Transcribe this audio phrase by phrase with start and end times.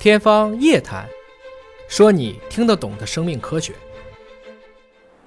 [0.00, 1.08] 天方夜谭，
[1.88, 3.72] 说你听得懂的生命科学。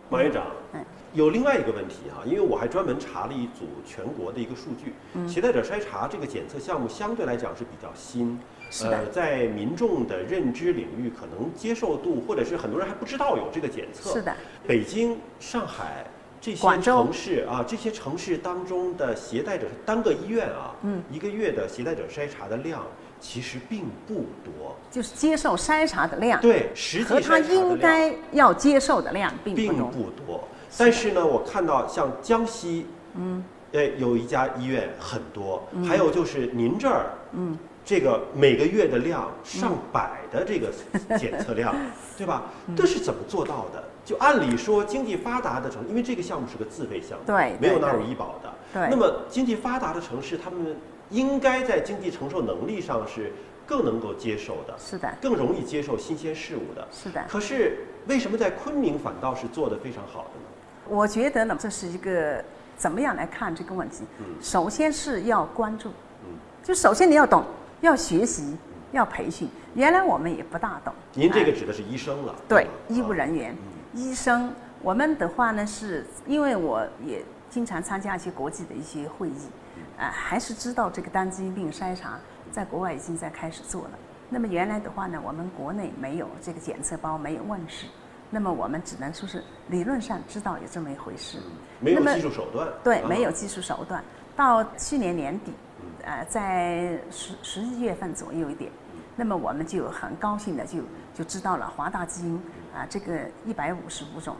[0.09, 5.27] 马院长嗯，有另外一个问题哈，因为我还专门查了一组全国的一个数据，嗯。
[5.27, 8.39] 携带者筛查这个检测项目相对来讲是比较新，
[8.69, 8.91] 是的。
[8.91, 14.13] 呃，在民众的认知领域可能接受度，或者是很多人还不知道有这个检测。
[14.13, 14.33] 是的，
[14.65, 16.05] 北京、上海
[16.39, 22.81] 这些城市啊，这些城市当中的携带者单个医院啊，嗯，一个月的携带者筛查的量
[23.21, 29.87] 其实并不多，就是接受筛查的量，对，实际和他应该要接受的量并不并多。
[29.87, 30.43] 不多。
[30.77, 40.71] 但是呢，我看到像江西，嗯，呃，有一家医院很多，还有就是您这儿，嗯，这个每个月的量上百的这个
[41.17, 41.75] 检测量，
[42.17, 42.43] 对吧？
[42.67, 43.83] 嗯这是怎么做到的？
[44.03, 48.51] 就按理说，经济发达的城，因为这个项目是个自费项目，对没有纳入医保的。
[48.73, 50.75] 对那么经济发达的城市，他们
[51.11, 53.31] 应该在经济承受能力上是
[53.67, 56.87] 更能够接受的，是的，更容易接受新鲜事物的。
[56.91, 57.23] 是的。
[57.29, 60.45] 可是为什么在昆明反倒是做得非常好的呢？
[60.89, 62.43] 我觉得呢，这是一个
[62.75, 64.03] 怎么样来看这个问题？
[64.19, 65.89] 嗯首先是要关注，
[66.23, 67.45] 嗯就首先你要懂，
[67.81, 68.57] 要学习，
[68.91, 69.47] 要培训。
[69.75, 70.93] 原来我们也不大懂。
[71.13, 73.55] 您这个哎指的是医生了，对医务人员、
[73.93, 79.49] 医生，我们的话呢，是因为我也经常参加一些国际的一些会议，
[79.99, 82.17] 啊、还是知道这个单基因病筛查
[82.49, 83.91] 在国外已经在开始做了。
[84.29, 87.85] 那么原来的话呢，我们国内没有这个检测包，没有问世，
[88.29, 91.37] 那么我们只能说是理论上知道有这么一回事。
[91.81, 94.01] 没有那么技术手段，对，啊没有技术手段。
[94.33, 95.51] 到去年年底，
[96.05, 98.71] 呃，在十十一月份左右一点，
[99.17, 100.79] 那么我们就很高兴的就
[101.13, 102.41] 就知道了华大基因
[102.73, 104.39] 啊、这个一百五十五种啊、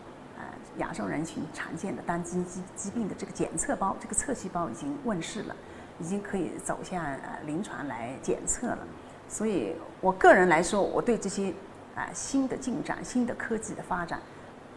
[0.78, 5.56] 亚洲人群常见的单基因疾疾病的这个检测包，这个测序包已经问世了，
[6.00, 8.80] 已经可以走向呃临床来检测了。
[9.28, 11.54] 所以我个人来说，我对这些
[11.96, 14.20] 啊、新的进展、新的科技的发展，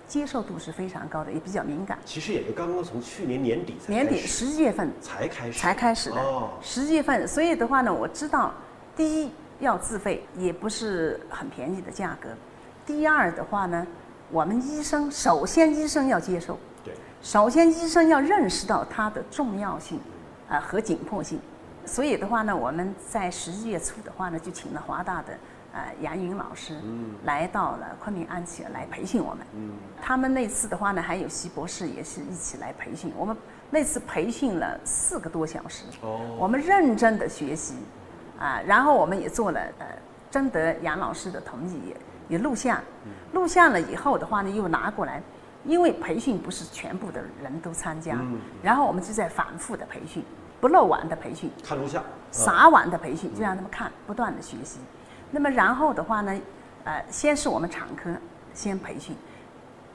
[0.07, 1.99] 接受度是非常高的，也比较敏感。
[2.05, 8.53] 其实也就刚刚从去年年底才年底十一月份才开始才开始的哦，十一月份，所以的话呢，我知道，
[8.97, 9.31] 第一
[9.61, 12.31] 要自费，也不是很便宜的价格；
[12.85, 13.87] 第二的话呢，
[14.35, 20.01] 我们医生首先医生要接受，对，首先医生要认识到它的重要性，
[20.49, 21.39] 啊、和紧迫性。
[21.87, 25.39] 所以的话呢，我们在十一月初的话呢，就请了华大的
[25.73, 26.77] 呃杨云老师，
[27.23, 29.47] 来到了昆明安琪来培训我们。
[29.55, 29.71] 嗯，
[30.03, 33.13] 他们那次的话呢，还有徐博士也是一起来培训。
[33.17, 33.37] 我们
[33.71, 37.77] 那次培训了四个多小时，哦我们认真的学习，
[38.41, 39.87] 啊，然后我们也做了呃，
[40.29, 41.97] 征得杨老师的同意，也
[42.35, 42.81] 也录像，
[43.33, 45.23] 录像了以后的话呢，又拿过来，
[45.65, 50.25] 因为培训不是全部的人都参加，嗯然后我们就在反复的培训，
[50.61, 54.81] 不漏网的培训，看录像，啊撒网的培训，就让他们看，不断的学习。
[55.31, 56.41] 那么然后的话呢，
[56.83, 58.11] 呃，先是我们产科
[58.53, 59.15] 先培训，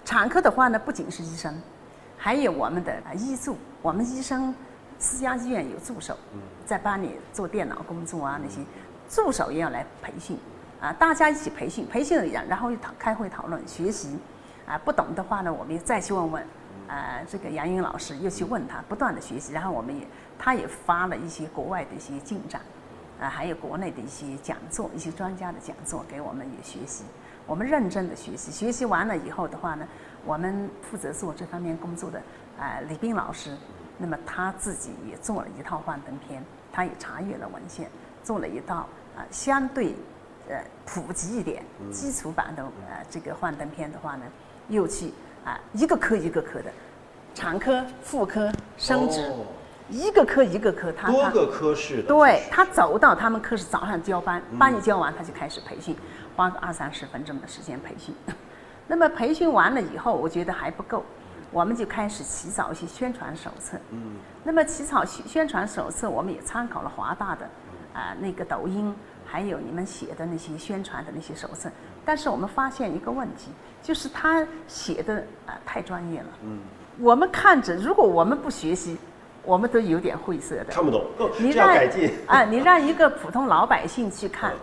[0.05, 1.53] 产科的话呢，不仅是医生，
[2.17, 4.55] 还有我们的呃医助，我们医生
[4.97, 6.15] 私家医院有助手，
[6.65, 8.61] 在帮你做电脑工作啊那些，
[9.09, 10.37] 助手也要来培训，
[10.81, 14.17] 啊，大家一起培训，培训了然然后又讨开会讨论学习，
[14.65, 16.43] 啊，不懂的话呢，我们也再去问问，
[16.87, 20.07] 啊，这个杨英老师又去问他，不断的学习，然后我们也
[20.37, 22.61] 他也发了一些国外的一些进展，
[23.19, 27.03] 啊，还有国内的一些讲座，一些专家的讲座给我们也学习，
[27.45, 29.85] 我们认真的学习，学习完了以后的话呢，
[30.25, 32.21] 我们负责做这方面工作的
[32.57, 33.57] 啊李斌老师，
[33.97, 36.41] 那么他自己也做了一套幻灯片，
[36.71, 37.89] 他也查阅了文献，
[38.23, 39.93] 做了一套啊相对
[40.49, 44.25] 呃普及一点基础版的呃这个幻灯片的话呢，
[44.67, 45.13] 又去
[45.45, 46.69] 啊一个科一个科的，
[47.33, 49.21] 产科、妇科、生殖。
[49.27, 49.45] 哦
[49.91, 55.95] 一个科一个科，他他多个科室的，对他走到他们科室早上交班，班一交完他就开始培训，
[56.35, 58.13] 花个二三十分钟的时间培训。
[58.85, 61.03] 那么培训完了以后，我觉得还不够，
[61.49, 63.79] 我们就开始起草一些宣传手册。
[63.89, 67.49] 嗯，那么起草宣宣传手册，我们也参考了华大的
[67.91, 68.95] 啊、那个抖音，
[69.29, 71.69] 还有你们写的那些宣传的那些手册。
[72.03, 73.51] 但是我们发现一个问题，
[73.83, 76.27] 就是他写的啊、太专业了。
[76.43, 76.59] 嗯，
[76.99, 78.97] 我们看着，如果我们不学习，
[79.43, 80.65] 我们都有点晦涩的。
[80.65, 82.11] 看不懂，哦你让改进。
[82.25, 84.53] 啊，你让一个普通老百姓去看，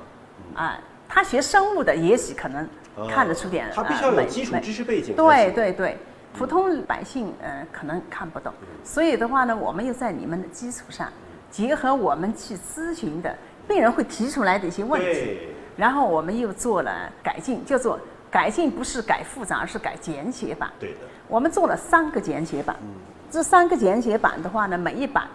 [0.54, 0.78] 啊，
[1.08, 2.68] 他学生物的也许可能
[3.08, 5.98] 看得出点，啊他必须要有基础美知识背景才对对对，
[6.36, 8.52] 普通百姓呃可能看不懂，
[8.82, 11.08] 所以的话呢，我们又在你们的基础上，
[11.50, 13.34] 结合我们去咨询的
[13.66, 15.38] 病人会提出来的一些问题，
[15.76, 17.98] 然后我们又做了改进，叫做
[18.30, 20.70] 改进不是改复杂，而是改简写版。
[20.78, 20.98] 对的，
[21.28, 22.88] 我们做了三个简写版，嗯。
[23.28, 25.26] 这三个简写版的话呢，每一版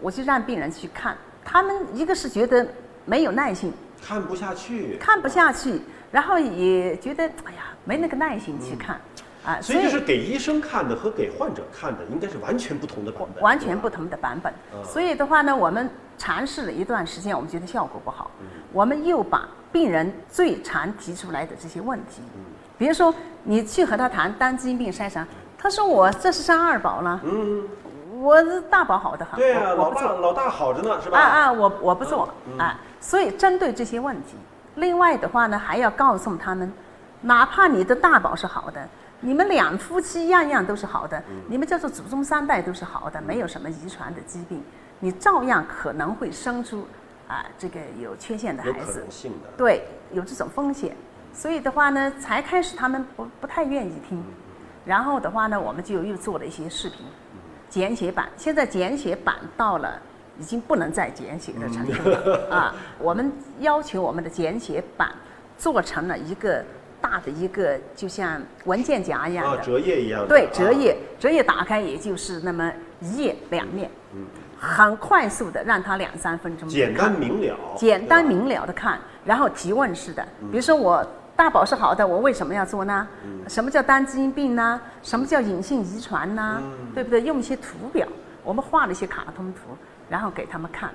[0.00, 2.66] 我就让病人去看，他们一个是觉得
[3.06, 3.72] 没有耐心，
[4.02, 5.80] 看不下去，看不下去，
[6.12, 9.00] 然后也觉得哎呀没那个耐心去看，
[9.44, 13.88] 啊，所以就是给医生看的和给患者看的应该是完全不同的版本，完全不。
[13.90, 14.52] 同的版本。
[14.74, 22.44] 嗯所以的话呢，我们尝试了一段时间，我们觉得效果不好，嗯我们又把病人最常提出来的这些问题，嗯
[22.78, 25.26] 比如说你去和他谈单基因病筛查，
[25.58, 27.64] 他说我这是上二宝了，嗯，
[28.20, 31.18] 我是大宝好的很，对啊，老大老大好着呢，是吧？
[31.18, 32.78] 啊啊，我我不做、嗯啊。
[33.00, 34.36] 所以针对这些问题，
[34.76, 36.72] 另外的话呢，还要告诉他们，
[37.22, 38.88] 哪怕你的大宝是好的，
[39.20, 44.62] 你们两夫妻样样都是好的，嗯你们叫做祖宗三代都是好的，没有什么遗传的疾病，
[44.98, 46.86] 你照样可能会生出
[47.28, 49.50] 啊这个有缺陷的孩子可能，性的。
[49.56, 50.96] 对，有这种风险。
[51.32, 54.24] 所以的话呢，才开始他们不不太愿意听，
[54.84, 57.04] 然后的话呢，我们就又做了一些视频，
[57.68, 58.28] 简写版。
[58.36, 60.00] 现在简写版到了
[60.38, 62.74] 已经不能再简写的程度了、啊！
[62.98, 63.30] 我们
[63.60, 65.12] 要求我们的简写版
[65.56, 66.64] 做成了一个
[67.00, 70.28] 大的一个，就像文件夹一样啊，的，折页一样的。
[70.28, 70.50] 对，啊。
[70.52, 73.90] 折页，折页打开也就是那么一页两面，
[74.58, 83.08] 很快速的让他两三分钟简单明了，简单明了的看，然后提问式的，比如说我大宝是好的，我为什么要做呢？
[83.48, 84.80] 什么叫单基因病呢？
[85.02, 86.62] 什么叫隐性遗传呢？
[86.94, 87.22] 对不对？
[87.22, 88.06] 用一些图表，
[88.44, 89.76] 我们画了一些卡通图，
[90.08, 90.90] 然后给他们看，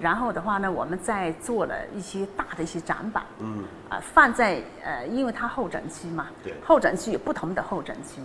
[0.00, 6.54] 然后的话呢，我们再做了一些大的一些展板，嗯，啊、放在呃，因为它候诊区嘛，对。
[6.64, 8.20] 候诊区有不同的候诊区，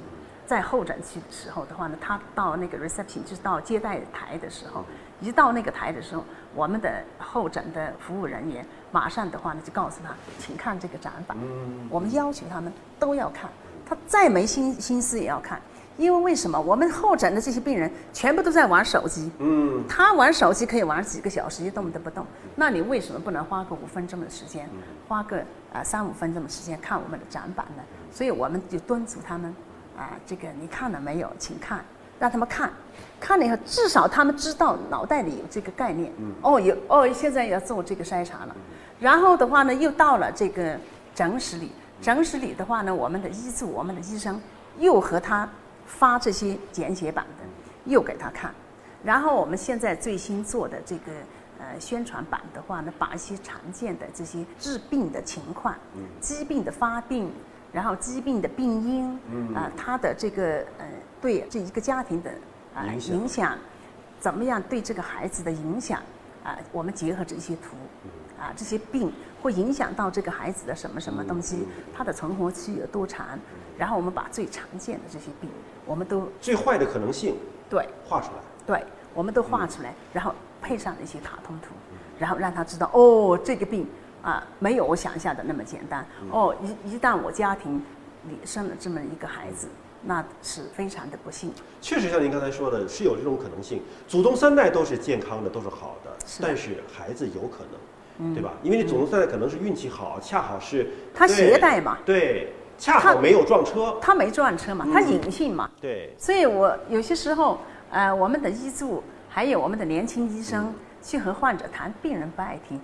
[0.45, 4.83] 在候诊区的时候的话呢，他到那个 reception 就是到接待台的时候，
[5.19, 6.23] 一到那个台的时候，
[6.55, 11.87] 我们的候诊的服务人员马上的话呢就告诉他，请看这个展板，嗯。
[11.89, 13.49] 我们要求他们都要看，
[13.85, 15.61] 他再没心心思也要看，
[16.01, 16.59] 因为为什么？
[16.59, 22.25] 我们候诊的这些病人全部都在玩手机，嗯，他玩手机可以玩几个小时一动都不动，
[22.55, 24.67] 那你为什么不能花个五分钟的时间，
[25.07, 25.37] 花个
[25.71, 27.83] 啊三五分钟的时间看我们的展板呢？
[28.11, 29.53] 所以我们就敦促他们
[29.95, 31.31] 啊，这个你看了没有？
[31.37, 31.85] 请看，
[32.19, 32.71] 让他们看，
[33.19, 36.11] 看了以后至少他们知道脑袋里有这个概念，
[36.41, 38.55] 哦有哦现在要做这个筛查了，
[38.99, 40.75] 然后的话呢又到了这个
[41.13, 41.71] 诊室里，
[42.01, 44.41] 诊室里的话呢，我们的医助我们的医生
[44.79, 45.47] 又和他
[45.85, 47.45] 发这些简写版的，
[47.91, 48.53] 又给他看。
[49.03, 51.11] 然后我们现在最新做的这个
[51.59, 55.73] 呃宣传版的话呢，把一些常见的这些治病的情况，
[56.19, 57.31] 疾病的发病，
[57.73, 59.19] 然后疾病的病因，
[59.55, 60.85] 啊、它的这个呃
[61.19, 62.31] 对这一个家庭的
[62.75, 63.15] 啊、影响。
[63.15, 63.57] 影响，
[64.19, 65.99] 怎么样对这个孩子的影响
[66.43, 67.75] 啊、我们结合这些图，
[68.39, 69.11] 啊这些病
[69.41, 73.27] 会影响到这个孩子的什么什么东西，它的存活期有多长，
[73.79, 75.49] 然后我们把最常见的这些病，
[75.91, 77.35] 我们都最坏的可能性
[77.69, 77.85] 对。
[78.07, 78.41] 画出来。
[78.65, 78.81] 对，
[79.13, 81.73] 我们都画出来，然后配上一些卡通图，
[82.17, 83.85] 然后让他知道哦，这个病
[84.23, 86.05] 啊没有我想象的那么简单。
[86.31, 86.55] 哦，
[86.85, 87.83] 一一旦我家庭
[88.29, 89.67] 里生了这么一个孩子，
[90.03, 91.51] 那是非常的不幸。
[91.81, 93.81] 确实像您刚才说的，是有这种可能性。
[94.07, 97.65] 祖宗三代都是健康的，都是好的，是但是孩子有可
[98.17, 98.53] 能，对吧？
[98.63, 107.59] 因为你祖宗三代可能是运气好，恰好是他携带嘛对，恰好没有撞车，他没撞车嘛，他隐性嘛，对，所以我有些时候，
[107.91, 112.81] 呃，我们的医助还有我们的年轻医生去和患者谈，病人不爱听，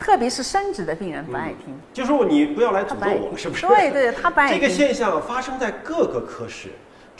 [0.00, 1.72] 特别是生殖的病人不爱听。
[1.94, 3.68] 就说你不要来诅咒我，是不是？
[3.68, 4.60] 对对，他不爱听。
[4.60, 6.70] 这个现象发生在各个科室，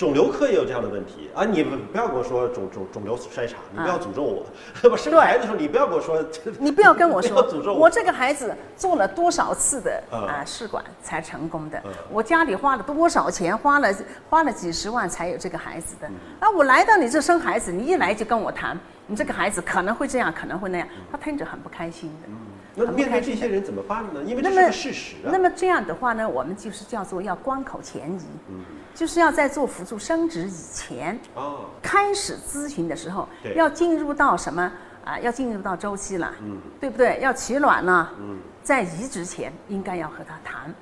[0.00, 1.45] 肿瘤科也有这样的问题啊！
[1.45, 4.47] 你不不要跟我说肿肿肿瘤筛查，你不要诅咒我，
[4.80, 4.97] 对吧？
[4.97, 6.25] 生孩子的时候你不要跟我说，
[6.59, 13.95] 你不要跟我不说要诅咒，我这个孩子做了多少次的嗯啊试管才成功的嗯，我家里花了多少钱，花了
[14.30, 16.09] 花了几十万才有这个孩子的。
[16.09, 22.28] 嗯啊，我来到你这生孩子，你一来就跟我谈，你这个孩子可能会这样，可能会那样，他听着很不开心的。
[22.74, 24.22] 那面对这些人怎么办呢？
[24.24, 25.38] 因为这是个事实啊那。
[25.38, 34.70] 么这样的话呢，我们就是叫做要关口前移，嗯就是要在做辅助生殖以前，哦，开始咨询的时候，要进入到什么
[35.04, 35.18] 啊？
[35.20, 37.18] 要进入到周期了，嗯对不对？
[37.20, 40.72] 要取卵了，嗯在移植前应该要和他谈，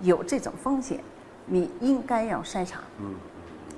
[0.00, 1.00] 有这种风险，
[1.46, 3.14] 你应该要筛查，嗯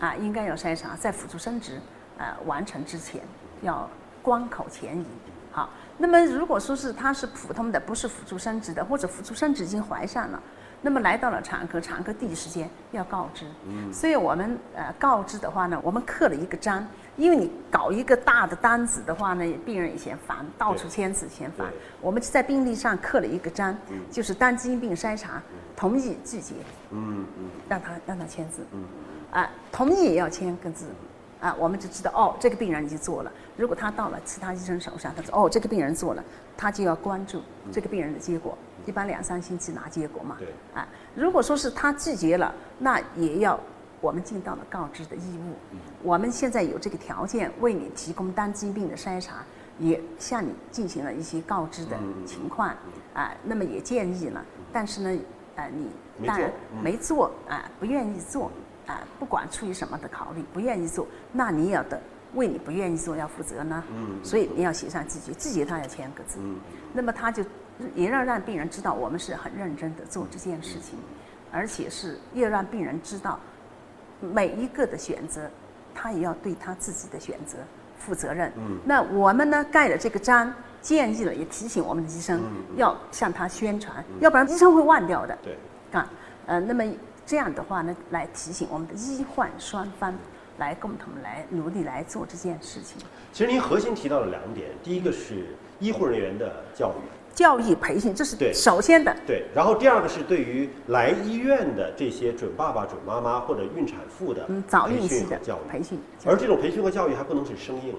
[0.00, 1.78] 啊，应该要筛查，在辅助生殖
[2.18, 3.20] 呃完成之前
[3.60, 3.88] 要
[4.22, 5.06] 关口前移。
[5.52, 5.68] 好，
[5.98, 10.42] 那么如果说是他是普通的，不是辅助生殖的，或者辅助生殖已经怀上了。
[10.84, 13.92] 那么来到了产科，产科第一时间要告知，嗯。
[13.92, 16.84] 所以我们呃告知的话呢，我们刻了一个章，
[17.16, 21.68] 因为你搞一个大的单子的话呢，病人也嫌烦，到处签字嫌烦，
[22.00, 23.76] 我们就在病历上刻了一个章，
[24.10, 25.40] 就是单基因病筛查，
[25.76, 26.54] 同意拒绝，
[26.90, 27.44] 嗯嗯。
[27.68, 28.84] 让他让他签字，嗯。
[29.30, 30.86] 啊，同意也要签个字，
[31.42, 33.32] 啊，我们就知道哦，这个病人已经做了。
[33.56, 36.22] 如果他到了其他医生手上，他说哦，这个病人做了，
[36.56, 38.56] 他就要关注这个病人的结果，
[38.86, 40.36] 一般两三星期拿结果嘛。
[40.38, 40.48] 对。
[40.72, 43.58] 啊，如果说是他拒绝了，那也要
[44.00, 45.76] 我们尽到了告知的义务。
[46.04, 49.44] 我们现在有这个条件为你提供单基因病的筛查，
[49.80, 52.72] 也向你进行了一些告知的情况
[53.14, 53.34] 啊。
[53.42, 55.20] 那么也建议了，但是呢，
[55.56, 55.90] 啊，你
[56.24, 58.48] 当然没做啊，不愿意做。
[58.86, 62.00] 啊，不管出于什么的考虑，不愿意做，那你也要的
[62.34, 63.84] 为你不愿意做要负责呢。
[63.92, 64.18] 嗯。
[64.24, 66.38] 所以你要写上自己，自己他要签个字。
[66.40, 66.56] 嗯。
[66.92, 67.44] 那么他就
[67.94, 70.98] 也要让病人知道我们是很认真的做这件事情，
[71.52, 73.38] 而且是要让病人知道
[74.20, 75.48] 每一个的选择，
[75.94, 77.58] 他也要对他自己的选择
[77.96, 78.52] 负责任。
[78.56, 78.80] 嗯。
[78.84, 82.40] 那我们呢盖了这个章，建议了也提醒我们的医生
[82.74, 85.38] 要向他宣传，要不然医生会忘掉的。
[85.40, 85.56] 对。
[85.92, 86.10] 啊，
[86.46, 86.84] 呃，那么。
[87.24, 90.14] 这样的话呢，来提醒我们的医患双方，
[90.58, 92.98] 来共同来努力来做这件事情。
[93.32, 95.46] 其实您核心提到了两点，第一个是
[95.78, 98.52] 医护人员的教育、教育培训，这是对。
[98.52, 99.16] 首先的。
[99.26, 105.70] 对，然后第二个是对于来医院的这些准爸爸、准妈妈或者孕产妇的早孕期的教育。
[105.70, 107.98] 培训，而这种培训和教育还不能是生硬的，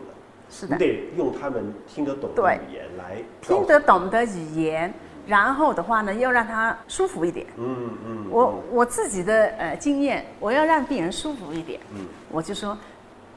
[0.50, 3.24] 是的，你得用他们听得懂的语言来。
[3.42, 4.94] 听得懂的语言。
[5.26, 7.46] 然后的话呢，要让他舒服一点。
[7.58, 8.28] 嗯嗯。
[8.30, 11.80] 我我自己的呃经验，我要让病人舒服一点。
[11.96, 12.06] 嗯。
[12.30, 12.78] 我就说，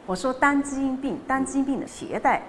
[0.06, 2.42] 我说单基因病，单基因病的携带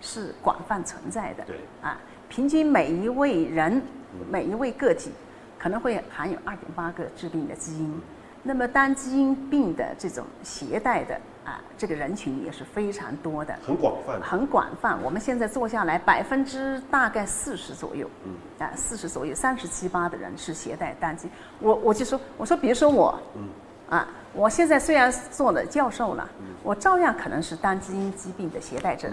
[0.00, 1.44] 是广泛存在的。
[1.44, 1.56] 对。
[1.80, 1.98] 啊，
[2.28, 3.82] 平均每一位人，
[4.30, 5.10] 每一位个体，
[5.58, 8.00] 可能会含有二点八个致病的基因。
[8.42, 11.18] 那么单基因病的这种携带的。
[11.44, 14.96] 啊，这个人群也是非常多的，很广泛，很广泛。
[15.02, 21.28] 我们现在做下来，百分之大概四十左右，嗯，啊，四十左右，三十七八的人是携带单基。
[21.58, 23.48] 我我就说，我说，比如说我，嗯，
[23.90, 26.30] 啊，我现在虽然做了教授了，
[26.62, 29.10] 我照样可能是单基因疾病的携带者，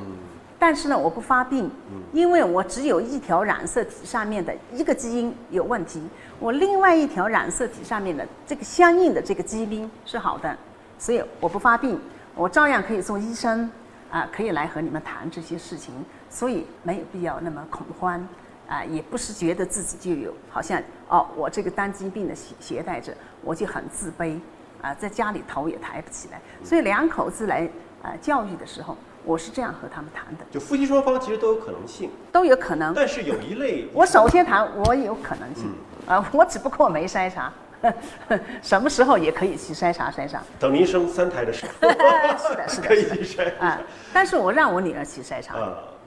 [0.59, 1.71] 但是呢，我不发病，
[2.11, 6.03] 因为我只有一条染色体上面的一个基因有问题，
[6.37, 10.55] 我另外一条染色体上面的这个相应的这个基因是好的，
[10.97, 11.97] 所以我不发病。
[12.35, 13.69] 我照样可以做医生，
[14.09, 15.93] 啊，可以来和你们谈这些事情，
[16.29, 18.25] 所以没有必要那么恐慌，
[18.67, 23.13] 啊，也不是觉得自己就有好像哦，我这个单基因病的携携带者，
[23.43, 24.39] 我就很自卑，
[24.81, 26.39] 啊，在家里头也抬不起来。
[26.63, 27.69] 所以两口子来
[28.01, 30.45] 啊教育的时候，我是这样和他们谈的。
[30.51, 32.93] 就夫妻双方其实都有可能性，都有可能。
[32.93, 35.71] 但是有一类， 我首先谈我有可能性，
[36.07, 37.51] 啊，我只不过没筛查。
[38.61, 40.41] 什么时候也可以去筛查筛查。
[40.59, 41.88] 等您生三胎的时候，
[42.38, 43.79] 是的，是的，可以去筛啊。
[44.11, 45.55] 但是我让我女儿去筛查，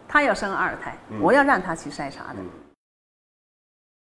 [0.07, 2.41] 她要生二胎，我要让她去筛查的。